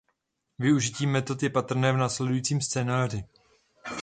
Využití 0.59 1.07
metod 1.07 1.43
je 1.43 1.49
patrné 1.49 1.91
v 1.93 1.97
následujícím 1.97 2.61
scénáři. 2.61 3.23